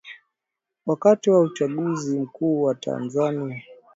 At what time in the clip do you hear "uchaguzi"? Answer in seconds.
1.41-2.19